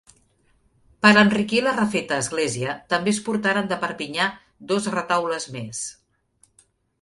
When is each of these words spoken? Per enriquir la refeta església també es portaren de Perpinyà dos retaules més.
Per 1.05 1.09
enriquir 1.23 1.59
la 1.67 1.73
refeta 1.75 2.17
església 2.25 2.75
també 2.93 3.13
es 3.17 3.19
portaren 3.27 3.69
de 3.73 3.77
Perpinyà 3.85 4.31
dos 4.73 4.89
retaules 4.97 5.47
més. 5.59 5.85